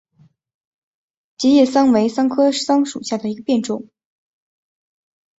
[1.37, 3.87] 戟叶桑为桑科桑属下的一个变种。